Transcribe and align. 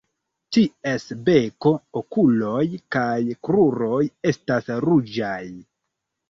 Ties 0.55 1.03
beko, 1.27 1.71
okuloj 2.01 2.63
kaj 2.97 3.19
kruroj 3.49 4.01
estas 4.33 4.73
ruĝaj. 4.89 5.45